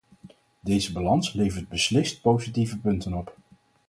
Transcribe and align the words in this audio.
Deze 0.59 0.91
balans 0.91 1.33
levert 1.33 1.69
beslist 1.69 2.21
positieve 2.21 2.77
punten 2.79 3.13
op. 3.13 3.37